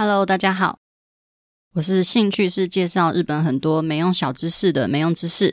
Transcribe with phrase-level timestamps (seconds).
[0.00, 0.78] Hello，大家好，
[1.72, 5.52] 我是兴趣是介绍日本很多没用小知识的没用知识。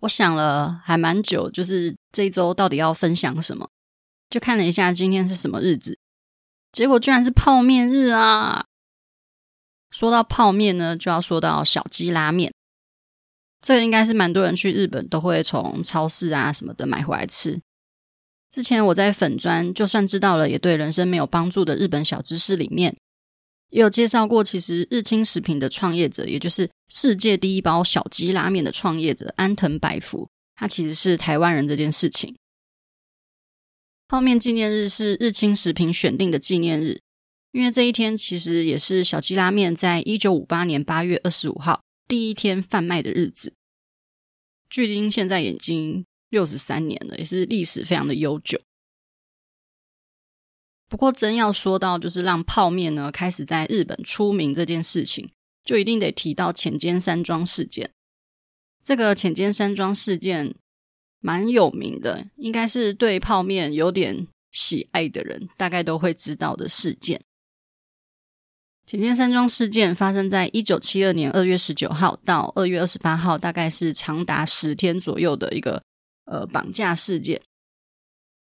[0.00, 3.70] 我想了还蛮久，就是这一周到底要分享什么，
[4.28, 5.98] 就看了一下今天是什么日子，
[6.70, 8.66] 结果居然是泡面日啊！
[9.90, 12.52] 说到泡面呢，就要说到小鸡拉面，
[13.62, 17.58] 这个应该是蛮多人去日本都会从超市啊什么的买回来吃。
[18.50, 22.96] 之前我在粉专，就算知道了也对人生没有帮助的日本小知识里面，
[23.68, 24.42] 也有介绍过。
[24.42, 32.34] 其实日清食品的创业者，也就是世界第一包小鸡拉面的创业者安藤百福，他其实是台湾人这件事情。
[34.08, 37.00] 泡面纪念日是日清食品选定的纪念日，
[37.52, 43.54] 因为这一天其实也是小鸡拉面在一九五八年八月二十五号第一天贩卖的日子，
[44.68, 46.04] 距今现在已经。
[46.30, 48.58] 六十三年了，也是历史非常的悠久。
[50.88, 55.30] 不过，真要说到就是让泡面呢开始在日本出名这件事情，
[55.64, 57.92] 就一定得提到浅间山庄事件。
[58.82, 60.56] 这个浅间山庄事件
[61.20, 67.22] 蛮有名的，应该是对泡面有点喜爱的人大概都会知道的事件。
[68.86, 75.80] 浅间山庄事件发生在一九七二年二月十九号到二月二十八号，大概是长达十天左右的一个。
[76.30, 77.42] 呃，绑架事件，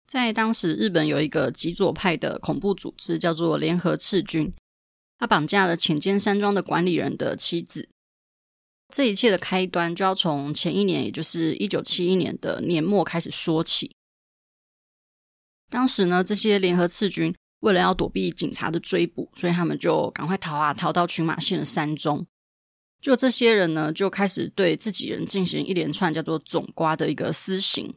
[0.06, 4.52] 在当时日本有一个极左派的恐怖组织，叫做联合赤军，
[5.18, 7.88] 他绑架了浅间山庄的管理人的妻子。
[8.92, 13.96] 这一切的开端就要从前一年，也就是一九七一年的年末开始说起。
[15.70, 22.26] 当时呢，这些联合赤军为了要躲避警察的追捕，所以他们就赶快逃啊，逃到群马县的山中。
[23.00, 27.94] 就这些人呢，就开始对自己人进行一连串叫做“总瓜”的一个私刑，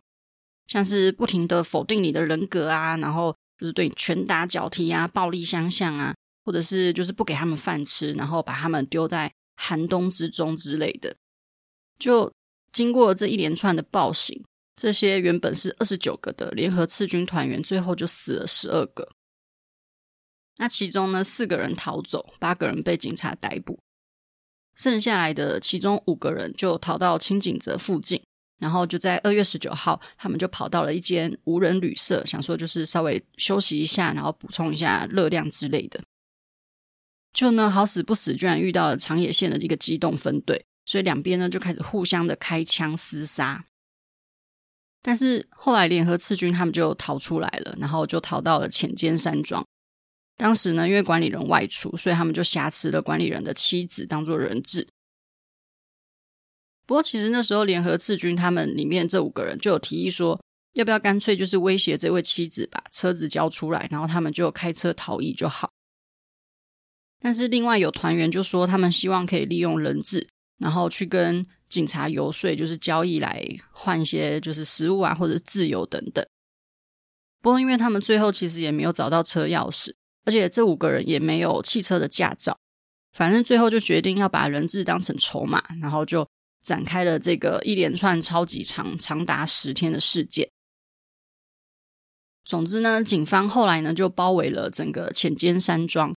[0.67, 11.13] 像是不停的否定你的人格啊，然后就是对你拳打脚踢啊、暴力相向啊，或者是就是不给他们饭吃，然后把他们丢在寒冬之中之类的。
[11.99, 12.31] 就
[12.71, 14.41] 经过这一连串的暴行，
[14.77, 19.09] 这些原本是二十九个的联合赤军团员，最后就死了十二个。
[20.55, 23.77] 那其中呢，四个人逃走，八个人被警察逮捕。
[24.75, 28.21] 剩下来的其中五个人就逃到轻井泽附近，
[28.59, 36.01] 然后就在二月十九号，他们就跑到了一间无人旅社，想说就是稍微休息一下，然后补充一下热量之类的。
[37.33, 43.65] 就呢，好死不死，居然遇到了长野县的一个机动分队，所以两边呢就开始互相的开枪厮杀。
[45.01, 49.65] 但是后来联合赤军他们就逃出来了，然后就逃到了浅间山庄。
[50.43, 54.85] 当时呢，因为管理人外出，所以他们就挟持了管理人的妻子当做人质。
[56.85, 60.37] 不过，其实那时候联合赤军他们里面这五个人就有提议说，
[60.73, 65.71] 要不要干脆就是威胁这位妻子把车子交出来，然后他们就开车逃逸就好。
[67.21, 70.27] 但是另外有团员就说，他们希望可以利用人质，
[70.57, 76.27] 然后去跟警察游说，就是交易来换一些就是食物啊或者自由等等。
[77.41, 79.95] 不过，因为他们最后其实也没有找到车钥匙。
[80.25, 82.57] 而且这五个人也没有汽车的驾照，
[83.11, 86.25] 反正最后就决定要把人质当成筹码，然后就
[86.63, 90.49] 展开了这个一连串超级长、长达十天的事件。
[92.45, 96.15] 总之呢，警方后来呢就包围了整个浅间山庄，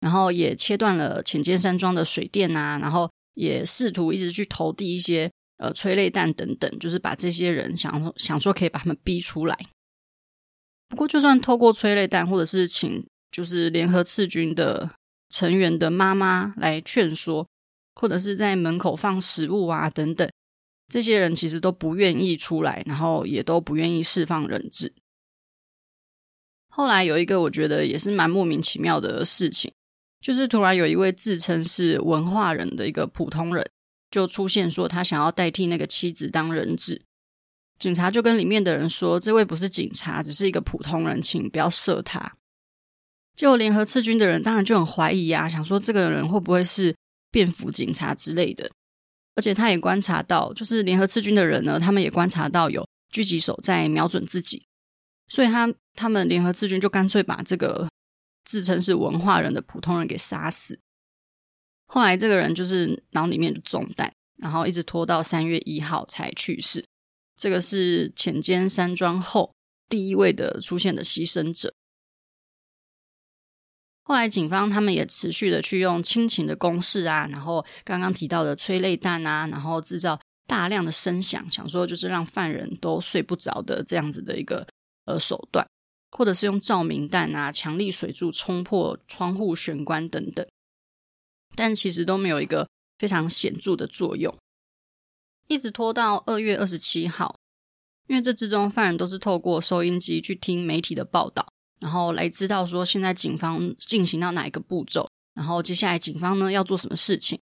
[0.00, 9.58] 然后也切断了浅间山庄的水电啊，然后也试图一直去投递一些呃催泪弹等等，就是把这些人想想说可以把他们逼出来。
[10.88, 13.06] 不过，就算透过催泪弹，或者是请。
[13.34, 14.88] 就是联合赤军的
[15.28, 17.44] 成员的妈妈来劝说，
[17.96, 20.30] 或者是在门口放食物啊等等，
[20.88, 24.94] 这些人其实都不愿意出来，然后也都不愿意释放人质。
[26.68, 29.72] 后来有一个我觉得也是蛮莫名其妙的事情，
[30.20, 33.68] 就是突然有一位自称是文化人的一个普通人，
[34.12, 37.02] 就出现说他想要代替那个妻子当人质，
[37.80, 42.36] 警察就跟里面的人说，这位不是警察，只是一个普通人，请不要射他。
[43.34, 46.94] 就联合赤军的人当然就很怀疑啊，想说这个人会不会是
[47.30, 48.70] 便服警察之类的。
[49.36, 54.64] 而且他也观察到，就是联合赤军的人呢，他们也观察到有狙击手在瞄准自己，
[55.28, 57.88] 所以他他们联合赤军就干脆把这个
[58.44, 60.78] 自称是文化人的普通人给杀死。
[61.86, 66.84] 后来这个人就是脑里面就中弹，然后一直拖到三月一号才去世。
[67.36, 69.52] 这个是浅间山庄后
[69.88, 71.74] 第一位的出现的牺牲者。
[74.06, 84.66] 后来，警方他们也持续的去用亲情的攻势啊，然后刚刚提到的催泪弹啊，然后制造大量的声响，想说就是让犯人都睡不着的这样子的一个
[85.06, 85.66] 呃手段，
[86.10, 90.46] 或者是用照明弹啊、强力水柱冲破窗户玄关等等，
[91.56, 92.68] 但其实都没有一个
[92.98, 94.36] 非常显著的作用。
[95.48, 97.38] 一直拖到二月二十七号，
[98.06, 107.40] 因为这之中犯人都是透过收音机去听媒体的报道，然后来知道说现在警方进行到哪一个步骤，然后接下来警方呢要做什么事情。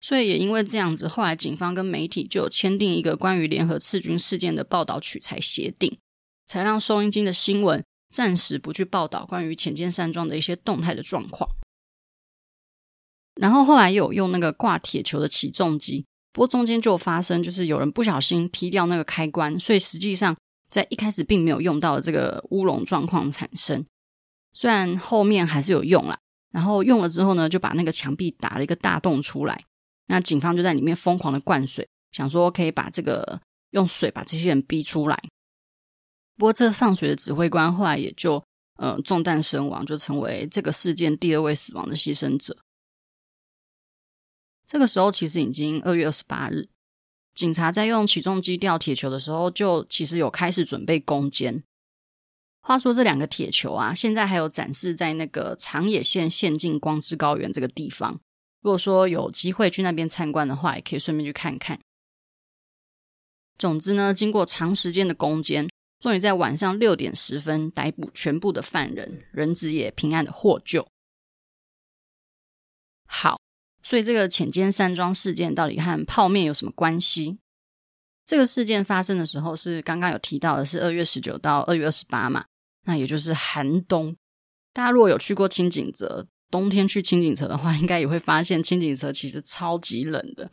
[0.00, 5.96] 所以也因为这样子，后来警方跟媒体就有签订一个关于联合刺军事件的报道取材协定，
[6.44, 11.48] 才让收音机的新闻暂时不去报道关于浅见山庄的一些动态的状况。
[13.36, 20.36] 然后后来有用那个挂铁球的起重机，不过中间就发生就是有人不小心踢掉那个开关，所以实际上
[20.72, 23.84] 在一开始并没有用到的这个乌龙状况产生。
[24.52, 26.18] 虽然后面还是有用啦，
[26.50, 29.64] 然后用了之后呢，就把那个墙壁打了一个大洞出来。
[30.06, 33.40] 那警方就在里面疯狂的灌水，想说可以把这个
[33.70, 35.22] 用水把这些人逼出来。
[36.36, 38.42] 不过，这放水的指挥官后来也就
[38.76, 42.56] 呃中弹身亡，就成为这个事件第二位死亡的牺牲者。
[44.66, 46.68] 这个时候其实已经二月二十八日，
[47.34, 51.62] 警察在用起重机吊铁球的时候，就其实有开始准备攻坚。
[52.60, 58.20] 话说这两个铁球啊，现在还有展示在那个长野县县境光之高原这个地方。
[58.60, 61.80] 如果说有机会去那边参观的话，也可以顺便去看看。
[63.58, 65.68] 总之呢，经过长时间的攻坚，
[65.98, 70.86] 终于在晚上六点十分逮捕全部的犯人，人质也平安的获救。
[73.06, 73.40] 好，
[73.82, 77.38] 所以这个浅间山庄事件到底和泡面有什么关系？
[78.24, 82.44] 这个事件发生的时候是刚刚有提到的，是二月十九到二月二十八嘛，
[82.84, 84.16] 那也就是寒冬。
[84.72, 90.50] 大家如果有去过轻井泽，冬天去轻井泽的话，应该也会发现轻井泽其实超级冷的，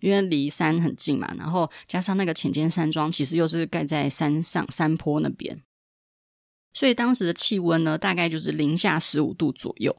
[0.00, 5.62] 因为离山很近嘛，然后加上那个浅间山庄其实又是盖在山上山坡那边，
[6.72, 9.96] 所以当时的气温呢，大概就是零下十五度左右。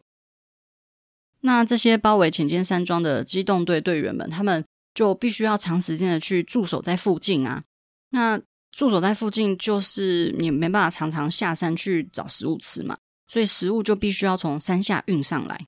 [1.45, 4.65] 那这些包围浅间山庄的机动队队员们，他们
[4.95, 7.63] 就必须要长时间的去驻守在附近啊。
[8.09, 8.39] 那
[8.71, 12.97] 驻守在附近，就是你没办法常常下山去找食物吃嘛。
[13.27, 15.65] 所以食物就必须要从山下运上来，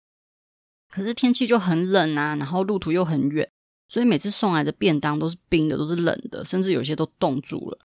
[0.91, 3.49] 可是天气就很冷啊，然后路途又很远，
[3.87, 7.79] 所以每次送来的便当都是冰的，都是冷的，甚至有些都冻住了。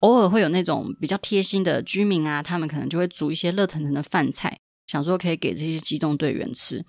[0.00, 6.84] 偶尔会有那种比较贴心的居民啊，他们可能就会煮一些热腾腾的饭菜，想说可以给这些机动队员吃。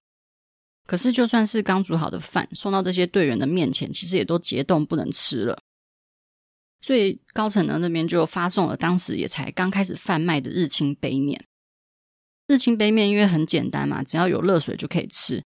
[0.85, 5.61] 可是就算是刚煮好的饭送到这些队员的面前，其实也都结冻不能吃了。
[6.79, 11.45] 所以高层呢那边就发送了当时也才刚开始贩卖的日清杯面。
[12.45, 15.43] 日清杯面因为很简单嘛，只要有热水就可以吃，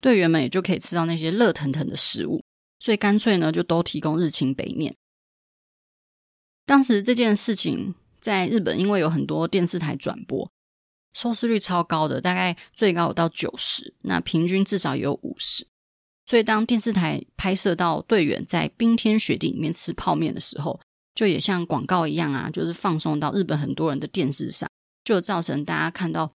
[0.00, 2.44] 队员们也就可以吃到那些热腾腾的食物，
[2.78, 4.94] 所以干脆呢就都提供日清杯面。
[6.64, 10.48] 当时这件事情在日本，因为有很多电视台转播，
[11.14, 15.66] 收视率超高的，大概最高有到九十，那平均至少也有五十。
[16.26, 20.80] 所以当电视台拍摄到队员在冰天雪地里面吃泡面的时候，
[21.14, 24.68] 就也像广告一样啊，就是放送到日本很多人的电视上。
[25.04, 26.32] 就造成大家看到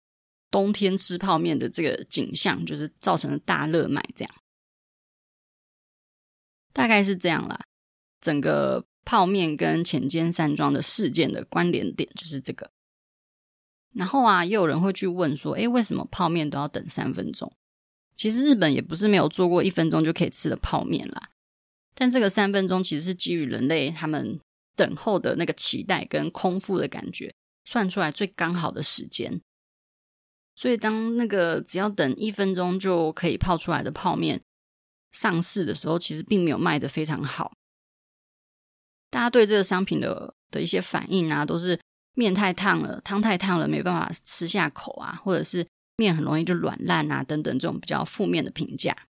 [0.50, 4.34] 冬天吃泡面的这个景象，就是造成了大热卖，这样
[6.74, 7.58] 大概是这样啦。
[8.20, 12.70] 整个泡面跟浅间山庄的事件的关联点就是这个。
[13.94, 17.52] 然后啊，也有人会去问说：“诶，为什么泡面都要等三分钟？”
[18.16, 21.30] 其实日本也不是没有做过一分钟就可以吃的泡面啦。
[21.94, 24.38] 但这个三分钟其实是基于人类他们
[24.76, 27.34] 等候的那个期待跟空腹的感觉。
[27.64, 29.42] 算出来最刚好的时间，
[30.54, 34.40] 所以当那个只要等一分钟就可以泡出来的泡面
[35.12, 37.52] 上市的时候，其实并没有卖得非常好。
[39.10, 41.78] 大家对这个商品的的一些反应啊，都是
[42.18, 45.64] 面太烫了，汤太烫了，没办法吃下口啊，或者是
[45.96, 49.06] 面很容易就软烂啊，等等这种比较负面的评价。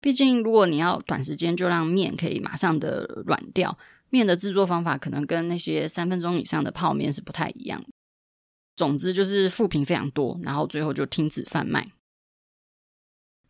[0.00, 3.76] 毕竟，如果你要短时间就让面可以马上的软掉。
[4.08, 7.88] 面的制作方法可能跟那些三分钟以上的泡面是不太一样的。
[8.76, 11.92] 总之就是负评非常多，然后最后就停止贩卖。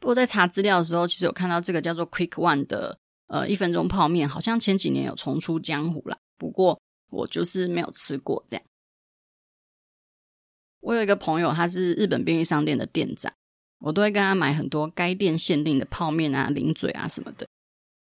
[0.00, 6.16] 不过在查资料的时候，其实有看到这个叫做 Quick One 的呃一分钟泡面，好像前几年有重出江湖啦。
[6.38, 8.64] 不过我就是没有吃过这样。
[10.80, 13.32] 我有一个朋友，他是日本便利商店的店长，
[13.78, 17.46] 我都会跟他买很多该店限定的泡面啊、零嘴啊什么的。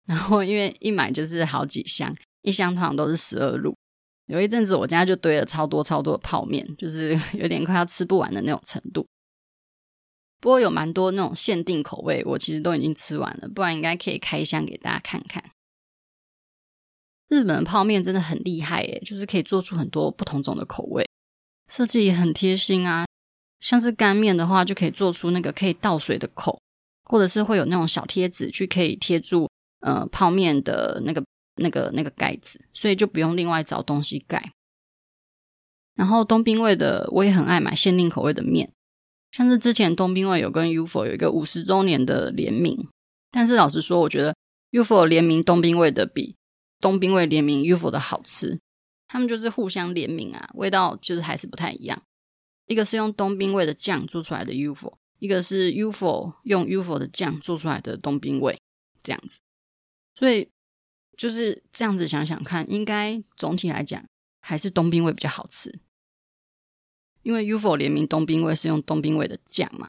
[0.07, 2.17] 然后因为一买就是好几箱。
[2.43, 3.73] 一箱通常都是十二入，
[4.27, 9.07] 有一阵子我家就堆了超多超多的泡面，就是 有点快要吃不完的那种程度。
[10.41, 15.53] 不过有蛮多那种限定口味，我其实都已经吃完了，不然应该可以开箱给大家看看。
[17.33, 21.09] 日本的泡面真的很厉害耶，就是可以做出很多不同种的口味，
[21.67, 23.07] 设计也很贴心啊。
[23.59, 26.61] 像是干面的话，就可以做出那个可以倒水的口，
[27.05, 29.49] 或者是会有那种小贴纸去可以贴住
[29.81, 31.25] 呃泡面的那个
[31.57, 34.53] 那个那个盖子，所以就不用另外找东西盖。
[35.95, 38.71] 然后东兵味的我也很爱买限定口味的面，
[39.31, 42.87] 像是之前东兵卫有跟 UFO 有一个五十周年的联名，
[43.31, 44.37] 但是老实说，我觉得
[44.73, 46.35] UFO 联名东兵味的比
[46.83, 48.61] 东兵卫联名 UFO 的好吃，
[49.09, 52.03] 他们就是互相联名啊，味道就是还是不太一样。
[52.67, 58.61] 一个是用东兵卫的酱做出来的 UFO，一个是 UFO 用 UFO 的酱做出来的东兵卫，
[59.03, 59.41] 这样子。
[60.15, 60.51] 所以
[61.17, 64.05] 就是这样子想想看，应该总体来讲
[64.41, 65.81] 还是东兵卫比较好吃，
[67.23, 69.89] 因为 UFO 联名东兵卫是用东兵卫的酱嘛。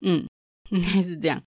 [0.00, 0.26] 嗯，
[0.70, 1.42] 应该是这样。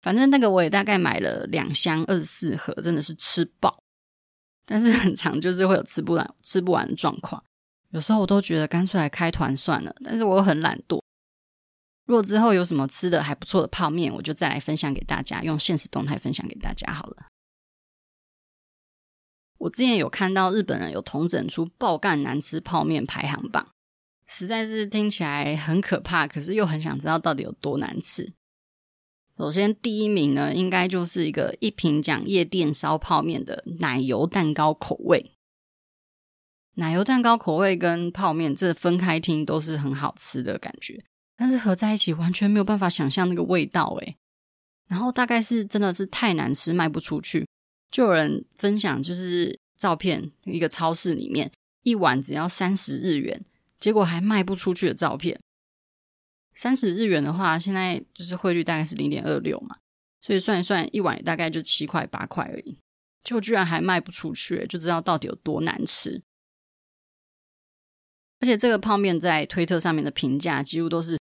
[0.00, 3.82] 反正那个我也大概买了两箱二十四盒，真的是吃爆，
[4.64, 7.42] 但是很常就是会有吃不完吃不完的状况。
[7.90, 11.00] 有时候我都觉得干脆来开团算了，但是我又很懒惰。
[12.04, 17.26] 如果之后有什么吃的还不错的泡面，我就再来分享给大家，用现实动态分享给大家好了。
[19.58, 23.68] 我之前有看到日本人有统整出爆干难吃泡面排行榜，
[24.26, 28.32] 实在是听起来很可怕，可是又很想知道到底有多难吃。
[29.38, 35.30] 首先第一名呢，应该就是一个一品讲夜店烧泡面的奶油蛋糕口味。
[36.74, 41.04] 奶油蛋糕口味跟泡面这分开听都是很好吃的感觉，
[41.36, 44.16] 但是合在一起完全没有办法想象那个味道诶。
[44.88, 47.46] 然后大概是真的是太难吃卖不出去，
[47.92, 51.52] 就有人分享就是照片，一个超市里面
[51.84, 53.44] 一碗只要三十日元，
[53.78, 55.38] 结果还卖不出去的照片。
[56.58, 59.76] 三十日元的话，现在就是汇率大概是零点二六嘛，
[60.20, 62.76] 所以算一算一碗大概就七块八块而已，
[63.22, 66.20] 就居然还卖不出去，就知道到底有多难吃。
[68.40, 71.16] 而且这个泡面在推特上面的评价几乎都是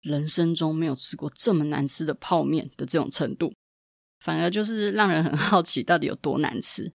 [0.00, 3.52] 人生中没有吃过这么难吃的泡面的这种程度，
[4.20, 6.90] 反而就是让人很好奇到底有多难吃。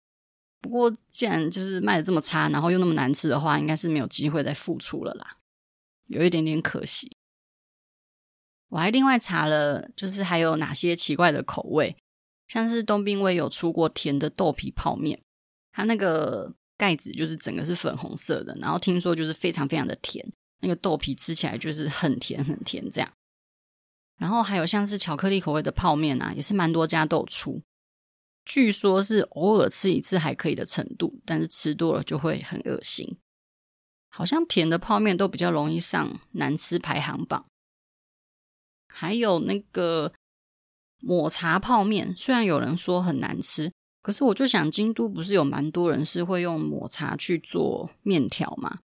[0.61, 5.37] 不过既然就是卖的这么差，然后又那么难吃的话，应该是没有机会再复出了啦，
[6.05, 7.17] 有一点点可惜。
[8.69, 11.95] 我还另外查了，就是还有哪些奇怪的口味，
[12.47, 15.21] 像是东兵卫有出过甜的豆皮泡面，
[15.71, 16.53] 它那个。
[16.79, 20.25] 盖子就是整个是粉红色的，然后听说就是非常非常的甜，
[20.61, 23.11] 那个豆皮吃起来就是很甜很甜这样。
[24.17, 27.61] 然后还有像是巧克力口味的泡面啊，也是蛮多家都有出。
[28.45, 33.17] 据说是偶尔吃一次还可以的程度，但是吃多了就会很恶心。
[34.07, 37.45] 好像甜的泡面都比较容易上难吃排行榜。
[38.99, 40.11] 还有那个
[40.99, 43.71] 抹茶泡面，虽然有人说很难吃。
[44.01, 48.79] 可是我就想，京都不是有蛮多人是会用抹茶去做面条嘛？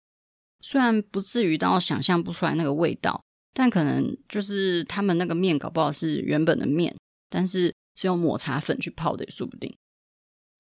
[0.61, 3.21] 虽然不至于到想象不出来那个味道，
[3.53, 6.97] 但可能就是他们那个面搞不好是原本的面，
[7.29, 9.77] 但是是用抹茶粉去泡的也说不定。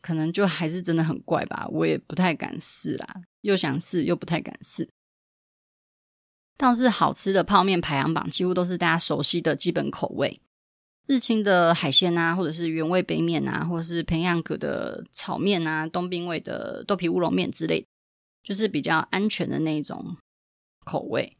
[0.01, 4.89] 可能就还是真的很怪吧，我也不太敢试啦，又想试又不太敢试。
[6.57, 10.41] 倒是好吃的泡面排行榜几乎都是大家熟悉的基本口味。
[11.07, 17.87] 日清的海鲜啊，或者是原味杯面啊，或者是平阳阁的炒面啊，东兵味的豆皮乌龙面之类，
[18.43, 20.17] 就是比较安全的那种
[20.85, 21.37] 口味。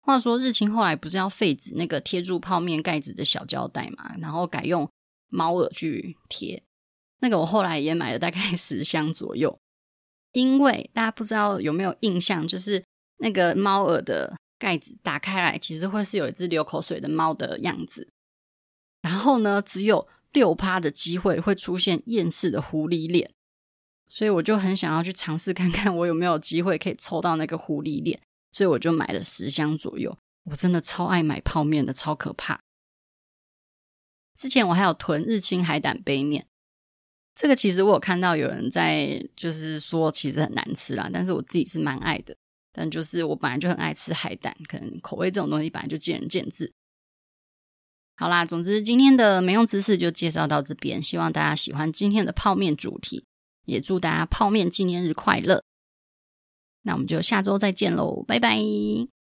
[0.00, 4.88] 话说日清后来不是要废止那个贴住泡面盖子的小胶带嘛，然后改用
[5.28, 6.62] 猫耳去贴。
[7.18, 9.58] 那个我后来也买了大概十箱左右，
[10.32, 12.84] 因为大家不知道有没有印象，就是
[13.18, 14.36] 那个猫耳的。
[14.60, 18.08] 盖子打开来，其实会是有一只流口水的猫的样子。
[19.02, 23.30] 然后呢，只有六趴的机会会出现厌世的狐狸脸，
[24.08, 28.20] 所以我就很想要去尝试看看，我有没有机会可以抽到那个狐狸脸。
[28.50, 30.18] 所以我就买了十箱左右。
[30.50, 32.58] 我真的超爱买泡面的，超可怕。
[34.34, 36.48] 之前我还有囤日清海胆杯面，
[37.36, 42.36] 这个其实我有看到有人在就是说其实很难吃啦，但是我自己是蛮爱的。
[42.72, 46.72] 但就是我本来就很爱吃海胆，可能口味这种东西本来就见仁见智。
[48.16, 53.24] 好啦，总之今天的没用知识就介绍到这边，希望大家喜欢今天的泡面主题，
[53.64, 55.62] 也祝大家泡面纪念日快乐。
[56.82, 59.17] 那我们就下周再见喽，拜拜。